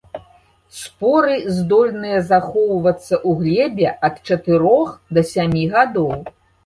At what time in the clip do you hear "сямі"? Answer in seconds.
5.35-5.63